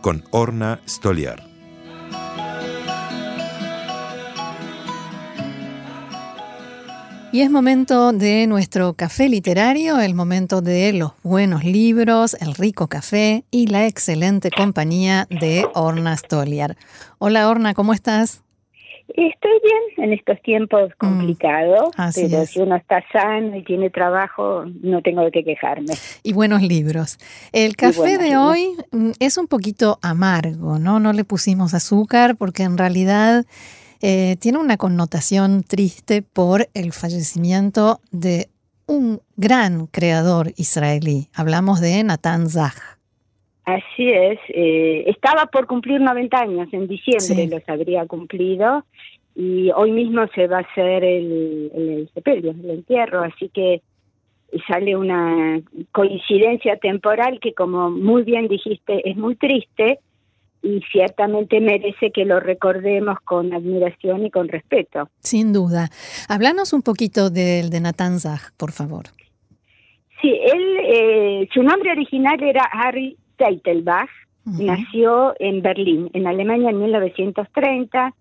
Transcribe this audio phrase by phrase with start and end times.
[0.00, 1.48] con Orna Stoliar.
[7.30, 12.86] Y es momento de nuestro café literario, el momento de los buenos libros, el rico
[12.88, 16.78] café y la excelente compañía de Orna Stoliar.
[17.18, 18.42] Hola Orna, ¿cómo estás?
[19.08, 22.50] Estoy bien en estos tiempos complicados, pero es.
[22.50, 25.94] si uno está sano y tiene trabajo, no tengo de qué quejarme.
[26.22, 27.18] Y buenos libros.
[27.52, 28.50] El café de libros.
[28.50, 31.00] hoy mm, es un poquito amargo, ¿no?
[31.00, 33.46] No le pusimos azúcar porque en realidad
[34.02, 38.50] eh, tiene una connotación triste por el fallecimiento de
[38.86, 41.28] un gran creador israelí.
[41.34, 42.97] Hablamos de Nathan Zach.
[43.68, 47.46] Así es, eh, estaba por cumplir 90 años, en diciembre Sí.
[47.48, 48.84] los habría cumplido
[49.34, 53.82] y hoy mismo se va a hacer el, el, el sepelio, el entierro, así que
[54.66, 55.60] sale una
[55.92, 59.98] coincidencia temporal que como muy bien dijiste es muy triste
[60.62, 65.10] y ciertamente merece que lo recordemos con admiración y con respeto.
[65.20, 65.90] Sin duda.
[66.30, 69.04] Háblanos un poquito del de Nathan Zach, por favor.
[70.22, 74.10] Sí, él, eh, su nombre original era Harry Teitelbach,
[74.44, 74.62] Ujú.
[74.62, 78.12] nació en Berlín, en Alemania en 1930.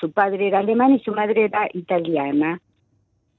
[0.00, 2.60] Su padre era alemán y su madre era italiana.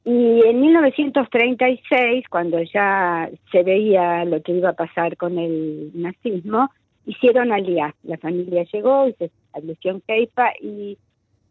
[0.05, 6.69] Y en 1936, cuando ya se veía lo que iba a pasar con el nazismo,
[7.05, 7.95] hicieron aliá.
[8.03, 10.97] La familia llegó y se estableció en Keipa y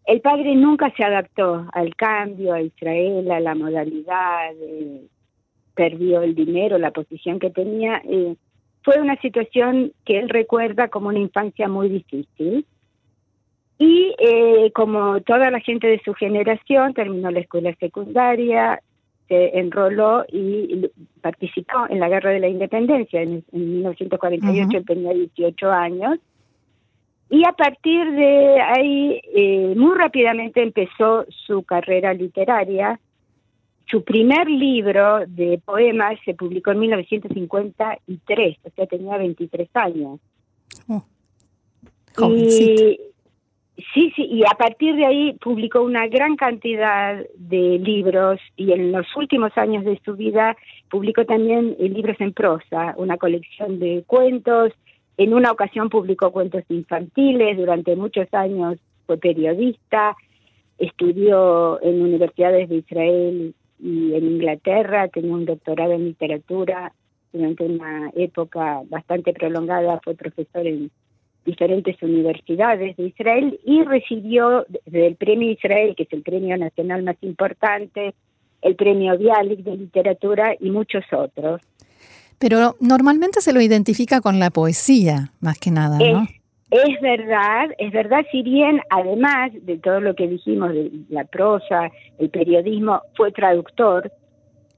[0.04, 5.06] el padre nunca se adaptó al cambio, a Israel, a la modalidad, eh,
[5.74, 8.02] perdió el dinero, la posición que tenía.
[8.04, 8.36] eh,
[8.84, 12.66] fue una situación que él recuerda como una infancia muy difícil.
[13.78, 18.80] Y eh, como toda la gente de su generación, terminó la escuela secundaria,
[19.28, 20.88] se enroló y
[21.20, 23.22] participó en la Guerra de la Independencia.
[23.22, 24.76] En, en 1948 Ujú.
[24.76, 26.18] él tenía 18 años.
[27.30, 33.00] Y a partir de ahí, eh, muy rápidamente empezó su carrera literaria.
[33.92, 40.18] Su primer libro de poemas se publicó en 1953, o sea, tenía 23 años.
[42.16, 42.82] Jovencito.
[42.84, 43.00] Y,
[43.92, 48.92] sí, sí, y a partir de ahí publicó una gran cantidad de libros y en
[48.92, 50.56] los últimos años de su vida
[50.90, 54.72] publicó también eh, libros en prosa, una colección de cuentos.
[55.18, 60.16] En una ocasión publicó cuentos infantiles, durante muchos años fue periodista,
[60.78, 66.92] estudió en universidades de Israel y en Inglaterra, tenía un doctorado en literatura,
[67.32, 70.90] durante una época bastante prolongada fue profesor en
[71.44, 77.16] diferentes universidades de Israel y recibió del Premio Israel, que es el premio nacional más
[77.22, 78.14] importante,
[78.60, 81.60] el Premio Bialik de literatura y muchos otros.
[82.38, 86.22] Pero normalmente se lo identifica con la poesía, más que nada, ¿no?
[86.22, 86.41] Es,
[86.72, 91.90] es verdad, es verdad, si bien además de todo lo que dijimos de la prosa,
[92.18, 94.10] el periodismo, fue traductor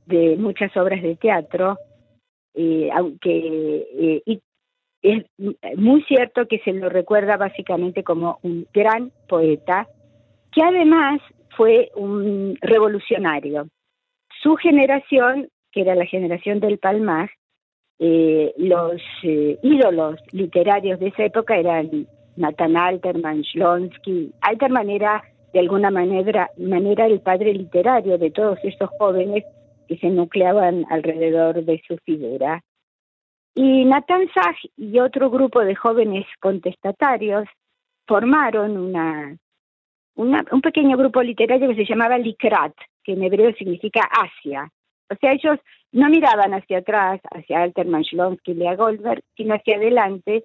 [0.06, 1.78] de muchas obras de teatro,
[2.54, 4.40] eh, aunque eh, y
[5.02, 5.24] es
[5.76, 9.86] muy cierto que se lo recuerda básicamente como un gran poeta,
[10.50, 11.20] que además
[11.56, 13.68] fue un revolucionario.
[14.42, 17.30] Su generación, que era la generación del Palmar,
[17.98, 22.06] eh, los eh, ídolos literarios de esa época eran
[22.36, 24.32] Nathan Alterman, Shlonsky.
[24.40, 25.22] Alterman era
[25.52, 29.44] de alguna manera, manera el padre literario de todos esos jóvenes
[29.86, 32.60] que se nucleaban alrededor de su figura.
[33.54, 37.44] Y Nathan Sach y otro grupo de jóvenes contestatarios
[38.06, 39.36] formaron una,
[40.16, 42.74] una, un pequeño grupo literario que se llamaba Likrat,
[43.04, 44.68] que en hebreo significa Asia.
[45.10, 45.58] O sea, ellos
[45.92, 50.44] no miraban hacia atrás, hacia Alterman, Shlonsky, Lea Goldberg, sino hacia adelante,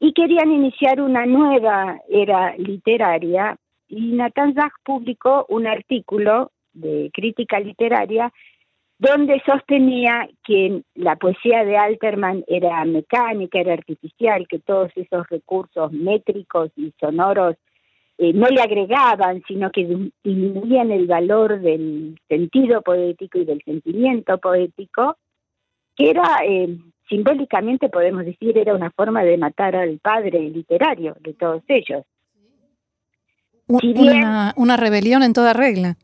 [0.00, 3.56] y querían iniciar una nueva era literaria.
[3.88, 8.32] Y Nathan Zach publicó un artículo de crítica literaria
[8.98, 15.90] donde sostenía que la poesía de Alterman era mecánica, era artificial, que todos esos recursos
[15.90, 17.56] métricos y sonoros
[18.22, 24.36] eh, no le agregaban, sino que disminuían el valor del sentido poético y del sentimiento
[24.36, 25.16] poético,
[25.96, 26.76] que era eh,
[27.08, 32.04] simbólicamente podemos decir era una forma de matar al padre literario de todos ellos.
[33.66, 35.96] una, una rebelión en toda regla.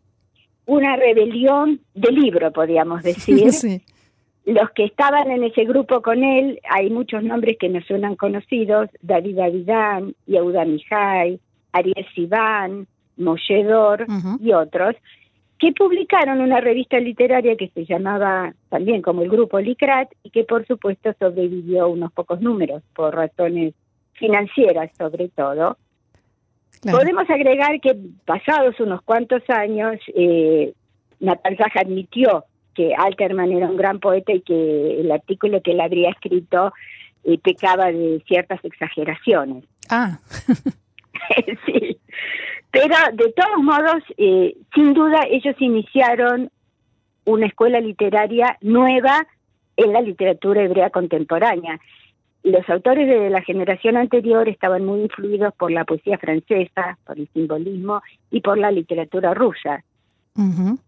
[0.64, 3.52] Una rebelión de libro, podríamos decir.
[3.52, 3.82] sí
[4.46, 8.88] los que estaban en ese grupo con él, hay muchos nombres que nos suenan conocidos,
[9.02, 11.40] David Avidán, Yehuda Mihai,
[11.76, 12.86] Ariel Sivan,
[13.16, 13.64] Moshe
[14.40, 14.94] y otros,
[15.58, 20.44] que publicaron una revista literaria que se llamaba también como el Grupo Licrat y que
[20.44, 23.74] por supuesto sobrevivió unos pocos números por razones
[24.12, 25.78] financieras sobre todo.
[26.82, 27.96] Podemos agregar que
[28.26, 30.74] pasados unos cuantos años, eh,
[31.20, 32.44] Natal admitió
[32.74, 36.72] que Alterman era un gran poeta y que el artículo que él habría escrito
[37.24, 39.64] eh, pecaba de ciertas exageraciones.
[39.88, 40.18] Ah.
[41.66, 41.98] sí.
[42.70, 46.50] Pero de todos modos, eh, sin duda, ellos iniciaron
[47.24, 49.26] una escuela literaria nueva
[49.76, 51.80] en la literatura hebrea contemporánea.
[52.42, 57.28] Los autores de la generación anterior estaban muy influidos por la poesía francesa, por el
[57.32, 59.82] simbolismo y por la literatura rusa.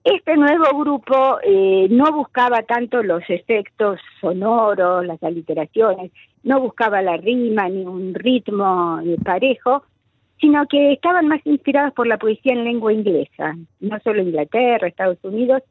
[0.04, 7.16] Este nuevo grupo eh, no buscaba tanto los efectos sonoros, las aliteraciones, no buscaba la
[7.16, 9.84] rima ni un ritmo eh, parejo,
[10.40, 15.18] sino que estaban más inspirados por la poesía en lengua inglesa, no solo Inglaterra, Estados
[15.22, 15.62] Unidos,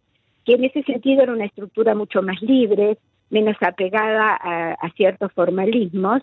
[0.45, 2.97] que en ese sentido era una estructura mucho más libre,
[3.29, 6.21] menos apegada a, ciertos formalismos,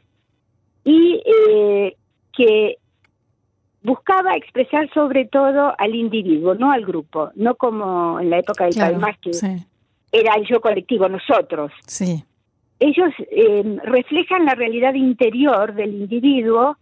[0.84, 1.96] y eh,
[2.36, 2.78] que
[3.82, 8.74] buscaba expresar sobre todo al individuo, no al grupo, no como en la época del
[8.74, 9.30] claro, que
[10.12, 11.72] era el yo colectivo, nosotros.
[11.86, 12.24] Sí.
[12.80, 16.76] Ellos eh, reflejan la realidad interior del individuo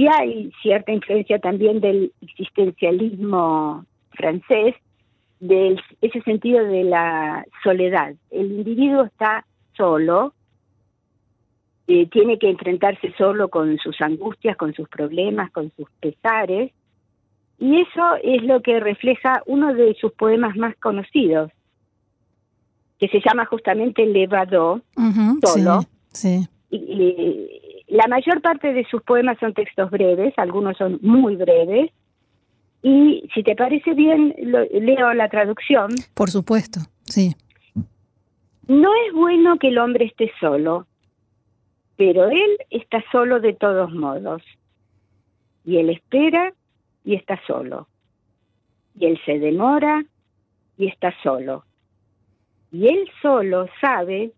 [0.00, 4.74] y hay cierta influencia también del existencialismo francés,
[5.40, 8.14] de ese sentido de la soledad.
[8.30, 9.44] El individuo está
[9.76, 10.32] solo,
[11.86, 16.72] eh, tiene que enfrentarse solo con sus angustias, con sus problemas, con sus pesares,
[17.58, 21.52] y eso es lo que refleja uno de sus poemas más conocidos,
[22.98, 24.80] que se llama justamente Levado,
[25.44, 25.82] solo.
[26.08, 27.59] Sí, Y,
[27.90, 31.90] la mayor parte de sus poemas son textos breves, algunos son muy breves,
[32.82, 35.90] y si te parece bien, leo la traducción.
[36.14, 37.34] Por supuesto, sí.
[38.68, 40.86] No es bueno que el hombre esté solo,
[41.96, 44.42] pero él está solo de todos modos.
[45.64, 46.54] Y él espera
[47.04, 47.88] y está solo.
[48.98, 50.02] Y él se demora
[50.78, 51.64] y está solo.
[52.72, 54.32] Y él solo sabe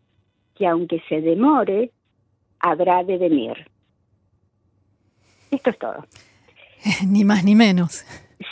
[0.55, 1.93] que aunque se demore,
[2.63, 3.69] habrá de venir.
[5.51, 6.07] Esto es todo.
[7.07, 8.05] Ni más ni menos.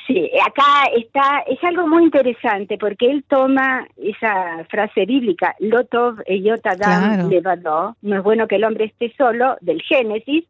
[0.07, 7.29] Sí, acá está, es algo muy interesante porque él toma esa frase bíblica, Lotov Eyotadam
[7.29, 10.45] Levadó, no es bueno que el hombre esté solo, del Génesis,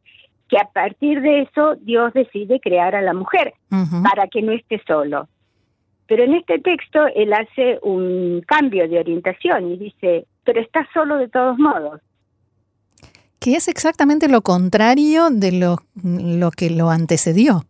[0.49, 3.55] que a partir de eso Dios decide crear a la mujer
[4.03, 5.29] para que no esté solo.
[6.07, 11.17] Pero en este texto él hace un cambio de orientación y dice, pero está solo
[11.17, 12.01] de todos modos.
[13.41, 17.63] Que es exactamente lo contrario de lo, lo que lo antecedió.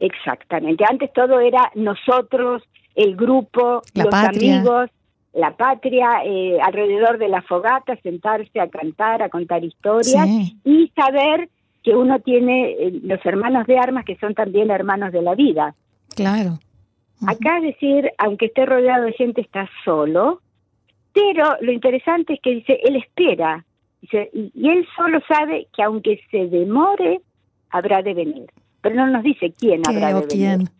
[0.00, 0.84] Exactamente.
[0.88, 2.62] Antes todo era nosotros,
[2.94, 4.90] el grupo, los amigos,
[5.32, 10.26] la patria, eh, alrededor de la fogata, sentarse a cantar, a contar historias
[10.64, 11.48] y saber
[11.84, 15.74] que uno tiene eh, los hermanos de armas que son también hermanos de la vida.
[16.14, 16.58] Claro.
[17.26, 20.40] Acá decir, aunque esté rodeado de gente, está solo,
[21.12, 23.64] pero lo interesante es que dice, él espera,
[24.00, 27.20] dice, y él solo sabe que aunque se demore,
[27.70, 28.46] habrá de venir
[28.80, 30.70] pero no nos dice quién habrá de quién?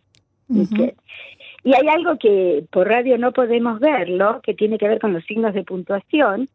[1.64, 5.25] Y hay algo que por radio no podemos verlo, que tiene que ver con los
[5.25, 6.48] signos de puntuación.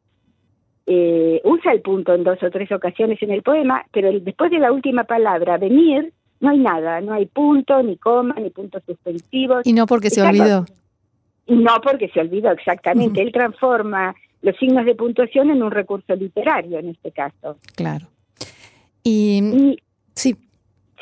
[0.85, 4.59] Eh, usa el punto en dos o tres ocasiones en el poema, pero después de
[4.59, 9.67] la última palabra, venir, no hay nada, no hay punto, ni coma, ni puntos suspensivos.
[9.67, 10.65] Y no porque se olvidó.
[11.45, 13.21] Y no porque se olvidó, exactamente.
[13.21, 17.57] Él transforma los signos de puntuación en un recurso literario en este caso.
[17.75, 18.07] Claro.
[19.03, 19.77] Y,
[20.13, 20.37] sí,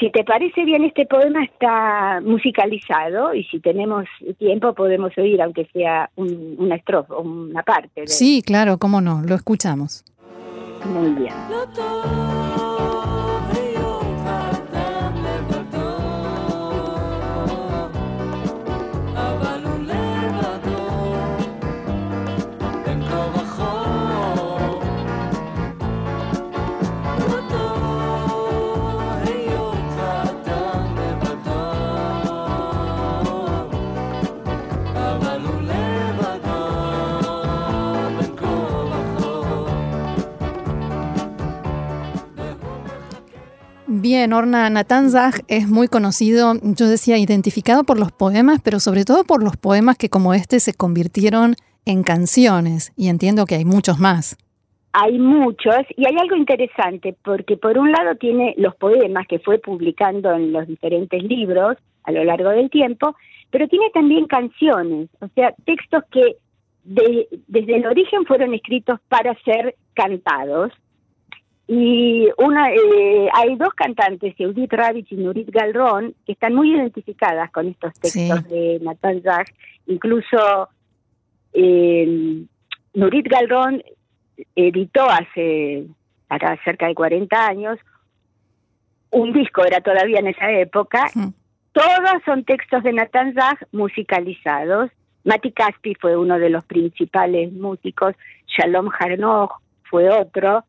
[0.02, 4.06] si te parece bien, este poema está musicalizado y si tenemos
[4.40, 8.08] tiempo podemos oír, aunque sea una estrofa, una parte.
[8.08, 10.04] Sí, claro, cómo no, lo escuchamos.
[10.86, 11.34] Muy bien.
[44.34, 49.24] Orna, Nathan Zag es muy conocido, yo decía, identificado por los poemas, pero sobre todo
[49.24, 54.00] por los poemas que como este se convirtieron en canciones, y entiendo que hay muchos
[54.00, 54.38] más.
[54.94, 59.60] Hay muchos, y hay algo interesante, porque por un lado tiene los poemas que fue
[59.60, 63.16] publicando en los diferentes libros a lo largo del tiempo,
[63.50, 66.38] pero tiene también canciones, o sea, textos que
[66.84, 70.72] desde el origen fueron escritos para ser cantados.
[71.74, 77.50] Y una, eh, hay dos cantantes, Judith Ravitch y Nurit Galrón, que están muy identificadas
[77.50, 79.46] con estos textos de Nathan Zag.
[79.88, 80.68] Incluso
[81.54, 82.44] eh,
[82.94, 83.82] Nurit Galrón
[84.54, 85.86] editó hace
[86.28, 87.80] para cerca de 40 años
[89.12, 91.10] un disco, era todavía en esa época.
[91.72, 94.92] Todos son textos de Nathan Zag musicalizados.
[95.24, 98.14] Mati Caspi fue uno de los principales músicos,
[98.48, 100.66] Shalom Hanoch fue otro,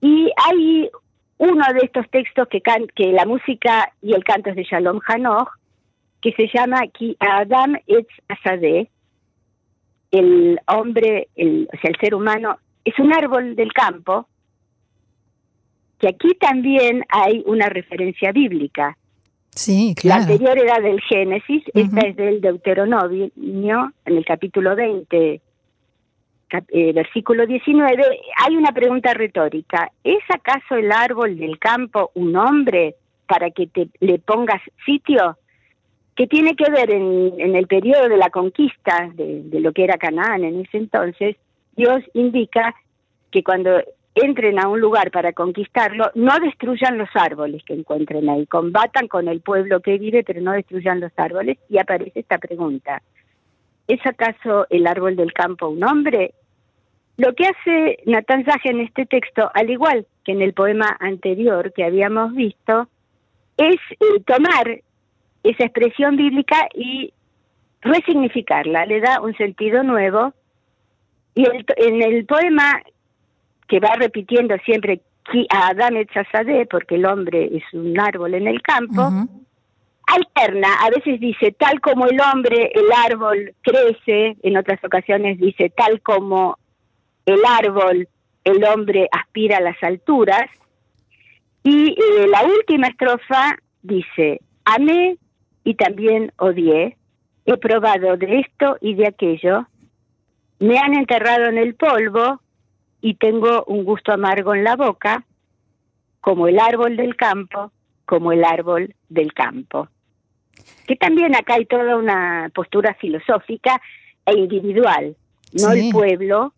[0.00, 0.90] y hay
[1.38, 2.62] uno de estos textos que,
[2.94, 5.50] que la música y el canto es de Shalom Hanoch,
[6.20, 8.90] que se llama Ki Adam Etz Asadeh,
[10.10, 14.26] el hombre, el, o sea, el ser humano, es un árbol del campo,
[15.98, 18.96] que aquí también hay una referencia bíblica.
[19.50, 20.26] Sí, claro.
[20.26, 25.40] La anterior era del Génesis, esta es del Deuteronomio, en el capítulo 20,
[26.68, 28.02] eh, versículo 19.
[28.44, 29.90] Hay una pregunta retórica.
[30.04, 35.36] ¿Es acaso el árbol del campo un hombre para que te, le pongas sitio?
[36.16, 39.96] Que tiene que ver en, el periodo de la conquista de, de lo que era
[39.96, 41.36] Canaán en ese entonces,
[41.76, 42.74] Dios indica
[43.30, 43.80] que cuando
[44.14, 49.28] entren a un lugar para conquistarlo, no destruyan los árboles que encuentren ahí, combatan con
[49.28, 51.58] el pueblo que vive, pero no destruyan los árboles.
[51.68, 53.02] Y aparece esta pregunta,
[53.86, 56.34] ¿es acaso el árbol del campo un hombre?
[57.20, 61.70] Lo que hace Natán Sage en este texto, al igual que en el poema anterior
[61.74, 62.88] que habíamos visto,
[63.58, 64.80] es eh, tomar
[65.42, 67.12] esa expresión bíblica y
[67.82, 70.32] resignificarla, le da un sentido nuevo.
[71.34, 72.80] Y en el poema
[73.68, 75.02] que va repitiendo siempre
[75.50, 79.10] a Adán Etzazadeh, porque el hombre es un árbol en el campo,
[80.06, 85.68] alterna, a veces dice tal como el hombre, el árbol crece, en otras ocasiones dice
[85.68, 86.56] tal como
[87.26, 88.08] el árbol,
[88.44, 90.48] el hombre aspira a las alturas,
[91.62, 95.16] y eh, la última estrofa dice, amé
[95.64, 96.96] y también odié,
[97.44, 99.66] he probado de esto y de aquello,
[100.58, 102.40] me han enterrado en el polvo,
[103.00, 105.24] y tengo un gusto amargo en la boca,
[106.20, 107.72] como el árbol del campo,
[108.04, 109.88] como el árbol del campo.
[110.86, 113.80] Que también acá hay toda una postura filosófica
[114.26, 115.16] e individual,
[115.52, 116.52] no el pueblo,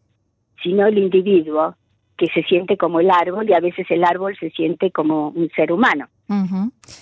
[0.64, 1.76] sino el individuo,
[2.18, 5.50] que se siente como el árbol y a veces el árbol se siente como un
[5.56, 6.08] ser humano.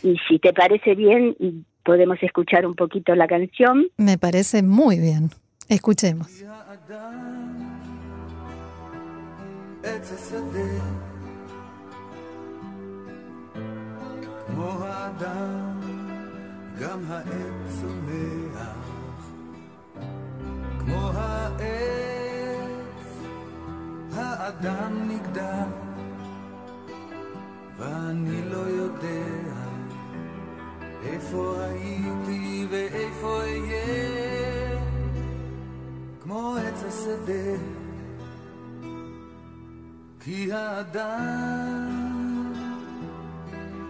[0.03, 1.35] Y si te parece bien,
[1.83, 3.87] podemos escuchar un poquito la canción.
[3.97, 5.29] Me parece muy bien.
[5.69, 6.43] Escuchemos.
[9.85, 10.83] עץ השדה
[14.47, 15.79] כמו האדם
[16.79, 18.75] גם העץ צומח
[20.79, 22.08] כמו העץ
[24.14, 25.64] האדם נגדע
[27.78, 29.26] ואני לא יודע
[31.02, 34.80] איפה הייתי ואיפה אהיה.
[36.22, 37.64] כמו עץ השדה
[40.20, 42.00] כי האדם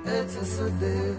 [0.05, 1.15] עץ השדה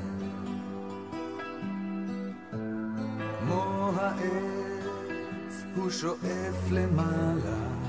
[3.40, 7.81] כמו העץ הוא שואף למעלה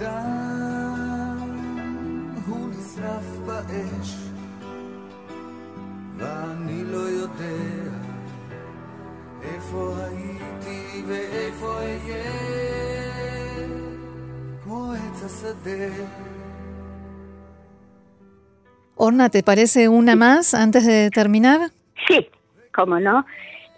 [0.00, 1.38] האדם
[2.46, 4.16] הוא נשרף באש
[6.16, 7.64] ואני לא יודע
[9.42, 12.56] איפה הייתי ואיפה אהיה
[18.96, 21.70] Orna, ¿te parece una más antes de terminar?
[22.08, 22.28] Sí,
[22.74, 23.24] cómo no.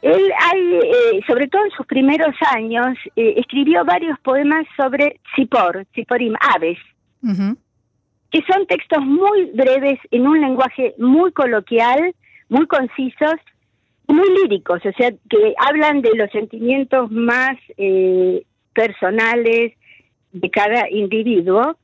[0.03, 5.85] Él, hay, eh, sobre todo en sus primeros años, eh, escribió varios poemas sobre Zipor,
[5.95, 6.77] Ziporim, aves,
[8.29, 12.13] que son textos muy breves en un lenguaje muy coloquial,
[12.49, 13.35] muy concisos,
[14.07, 18.43] muy líricos, o sea, que hablan de los sentimientos más eh,
[18.73, 19.71] personales,
[20.33, 21.77] de cada individuo.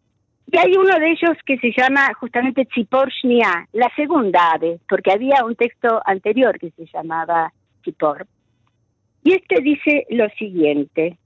[0.52, 5.14] Y hay uno de ellos que se llama justamente Tzipor Shnia, la segunda ave, porque
[5.14, 7.54] había un texto anterior que se llamaba
[9.24, 11.18] Y este dice lo siguiente.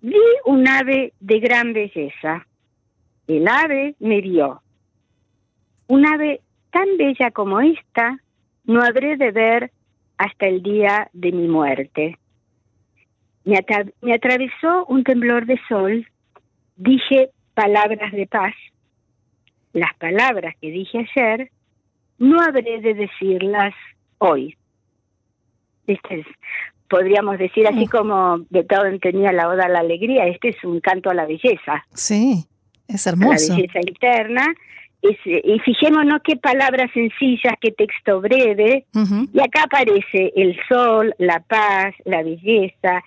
[0.00, 0.14] Vi
[0.44, 2.46] un ave de gran belleza.
[3.26, 4.62] El ave me vio,
[5.86, 6.40] un ave
[6.70, 8.18] tan bella como esta
[8.64, 9.72] no habré de ver
[10.18, 12.16] hasta el día de mi muerte.
[13.44, 13.56] Me,
[14.14, 16.06] atravesó un temblor de sol,
[16.76, 18.54] dije palabras de paz.
[19.72, 21.50] Las palabras que dije ayer
[22.18, 23.74] no habré de decirlas
[24.18, 24.56] hoy.
[25.92, 26.26] Este es,
[26.88, 31.10] podríamos decir así como Beethoven tenía la oda a la alegría, este es un canto
[31.10, 31.84] a la belleza.
[31.94, 32.46] Sí,
[32.88, 33.52] es hermoso.
[33.52, 34.46] la belleza interna
[35.02, 38.84] y fijémonos qué palabras sencillas, qué texto breve,
[39.32, 43.02] y acá aparece el sol, la paz, la belleza,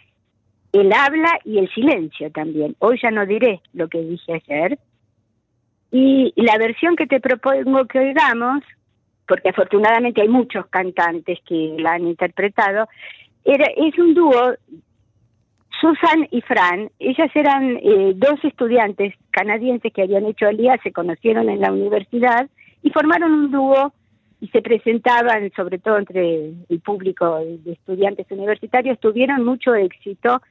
[0.71, 2.75] el habla y el silencio también.
[2.79, 4.79] Hoy ya no diré lo que dije ayer.
[5.91, 8.63] Y la versión que te propongo que oigamos,
[9.27, 12.87] porque afortunadamente hay muchos cantantes que la han interpretado,
[13.45, 14.53] era, es un dúo
[15.81, 21.49] Susan y Fran, ellas eran eh, dos estudiantes canadienses que habían hecho día, se conocieron
[21.49, 22.47] en la universidad
[22.81, 23.93] y formaron un dúo
[24.39, 30.41] y se presentaban, sobre todo entre el público de estudiantes universitarios, tuvieron mucho éxito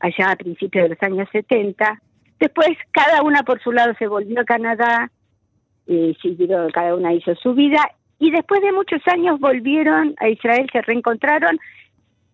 [0.00, 2.00] allá a principios de los años 70.
[2.38, 5.10] Después cada una por su lado se volvió a Canadá,
[5.86, 6.16] eh,
[6.72, 7.80] cada una hizo su vida
[8.20, 11.58] y después de muchos años volvieron a Israel, se reencontraron,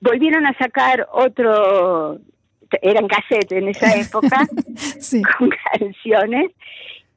[0.00, 2.19] volvieron a sacar otro
[2.83, 4.47] eran cassette en esa época,
[5.38, 6.50] con canciones,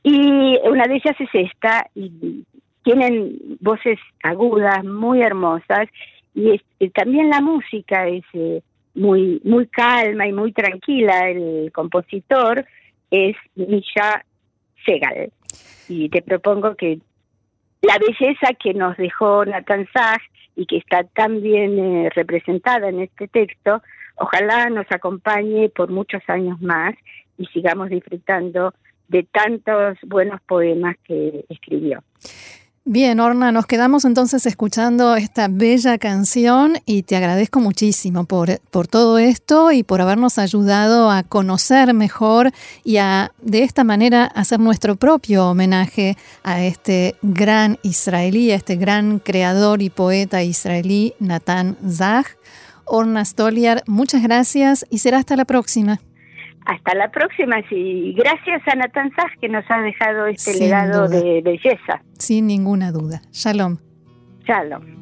[0.03, 2.45] y una de ellas es esta, y
[2.83, 5.89] tienen voces agudas, muy hermosas,
[6.35, 6.61] y
[6.91, 8.61] también la música es eh,
[8.93, 12.65] muy, muy calma y muy tranquila, el compositor
[13.09, 14.23] es Misha
[14.85, 15.31] Segal,
[15.89, 16.99] y te propongo que
[17.81, 20.21] la belleza que nos dejó Nathan Zag
[20.55, 23.81] y que está tan bien eh, representada en este texto,
[24.19, 26.93] Ojalá nos acompañe por muchos años más
[27.37, 28.73] y sigamos disfrutando
[29.07, 32.03] de tantos buenos poemas que escribió.
[32.91, 38.87] Bien, Orna, nos quedamos entonces escuchando esta bella canción y te agradezco muchísimo por, por,
[38.87, 42.51] todo esto y por habernos ayudado a conocer mejor
[42.83, 48.75] y a de esta manera hacer nuestro propio homenaje a este gran israelí, a este
[48.75, 52.25] gran creador y poeta israelí, Natán Zag.
[52.85, 56.01] Orna Stoliar, muchas gracias y será hasta la próxima.
[56.65, 58.13] Hasta la próxima, sí.
[58.17, 62.01] Gracias a Nathan que nos ha dejado este legado de belleza.
[62.17, 63.21] Sin ninguna duda.
[63.31, 63.77] Shalom.
[64.45, 64.98] Shalom.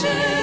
[0.00, 0.39] shame.